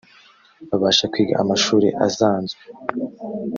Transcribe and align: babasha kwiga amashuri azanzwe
babasha 0.69 1.05
kwiga 1.11 1.35
amashuri 1.43 1.87
azanzwe 2.05 2.61